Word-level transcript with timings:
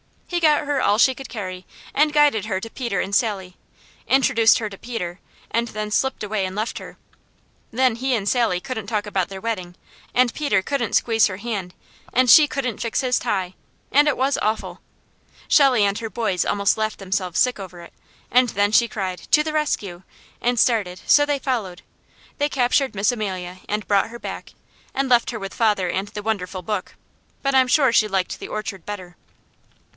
He 0.25 0.39
got 0.39 0.65
her 0.65 0.81
all 0.81 0.97
she 0.97 1.13
could 1.13 1.29
carry 1.29 1.65
and 1.93 2.11
guided 2.13 2.45
her 2.45 2.59
to 2.61 2.69
Peter 2.71 3.01
and 3.01 3.13
Sally, 3.13 3.57
introduced 4.07 4.57
her 4.57 4.69
to 4.69 4.77
Peter, 4.77 5.19
and 5.51 5.67
then 5.67 5.91
slipped 5.91 6.23
away 6.23 6.43
and 6.45 6.55
left 6.55 6.79
her. 6.79 6.97
Then 7.69 7.97
he 7.97 8.15
and 8.15 8.27
Sally 8.27 8.59
couldn't 8.59 8.87
talk 8.87 9.05
about 9.05 9.27
their 9.29 9.41
wedding, 9.41 9.75
and 10.15 10.33
Peter 10.33 10.63
couldn't 10.63 10.93
squeeze 10.95 11.27
her 11.27 11.37
hand, 11.37 11.75
and 12.13 12.29
she 12.31 12.47
couldn't 12.47 12.79
fix 12.81 13.01
his 13.01 13.19
tie, 13.19 13.53
and 13.91 14.07
it 14.07 14.17
was 14.17 14.39
awful. 14.41 14.79
Shelley 15.47 15.83
and 15.83 15.99
her 15.99 16.09
boys 16.09 16.45
almost 16.45 16.77
laughed 16.77 16.97
themselves 16.97 17.37
sick 17.37 17.59
over 17.59 17.81
it, 17.81 17.93
and 18.31 18.49
then 18.49 18.71
she 18.71 18.87
cried, 18.87 19.19
"To 19.31 19.43
the 19.43 19.53
rescue!" 19.53 20.01
and 20.41 20.57
started, 20.59 21.01
so 21.05 21.25
they 21.27 21.39
followed. 21.39 21.83
They 22.39 22.49
captured 22.49 22.95
Miss 22.95 23.11
Amelia 23.11 23.59
and 23.69 23.85
brought 23.87 24.09
her 24.09 24.17
back, 24.17 24.53
and 24.95 25.09
left 25.09 25.29
her 25.29 25.37
with 25.39 25.53
father 25.53 25.89
and 25.91 26.07
the 26.07 26.23
wonderful 26.23 26.63
book, 26.63 26.95
but 27.43 27.53
I'm 27.53 27.67
sure 27.67 27.91
she 27.91 28.07
liked 28.07 28.39
the 28.39 28.47
orchard 28.47 28.83
better. 28.85 29.15